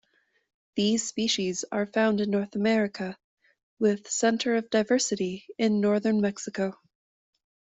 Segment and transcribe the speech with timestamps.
[0.73, 3.15] These species are found in North America,
[3.77, 6.79] with center of diversity in northern Mexico.